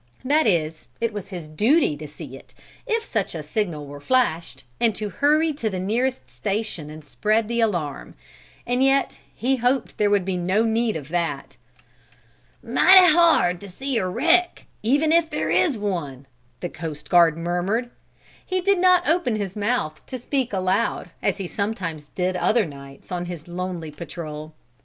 [0.25, 2.55] That is, it was his duty to see it,
[2.87, 7.47] if such a signal were flashed, and to hurry to the nearest station and spread
[7.47, 8.15] the alarm.
[8.65, 11.57] And yet he hoped there would be no need of that.
[12.63, 16.25] "Mighty hard to see a wreck, even if there is one,"
[16.61, 17.91] the coast guard murmured.
[18.43, 23.11] He did not open his mouth to speak aloud, as he sometimes did other nights,
[23.11, 24.55] on his lonely patrol.